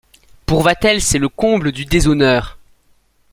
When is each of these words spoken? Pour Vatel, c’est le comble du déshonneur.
Pour 0.47 0.63
Vatel, 0.63 0.99
c’est 0.99 1.19
le 1.19 1.29
comble 1.29 1.71
du 1.71 1.85
déshonneur. 1.85 2.57